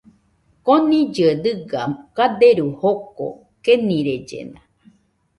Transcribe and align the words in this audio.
Konillɨe 0.65 1.27
dɨga 1.43 1.81
kaderu 2.15 2.67
joko, 2.81 3.25
kenirellena. 3.63 4.59